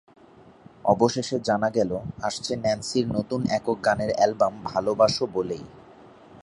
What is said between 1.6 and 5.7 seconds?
গেল, আসছে ন্যান্সির নতুন একক গানের অ্যালবাম ভালোবাসো বলেই।